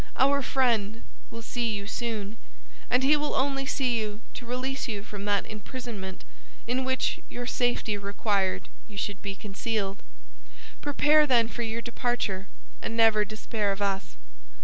[0.17, 2.37] Our friend will see you soon,
[2.89, 6.25] and he will only see you to release you from that imprisonment
[6.65, 10.01] in which your safety required you should be concealed.
[10.81, 12.47] Prepare, then, for your departure,
[12.81, 14.15] and never despair of us.